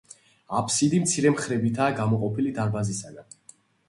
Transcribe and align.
აფსიდი 0.59 1.01
მცირე 1.03 1.31
მხრებითაა 1.33 1.93
გამოყოფილი 1.99 2.55
დარბაზისაგან. 2.57 3.37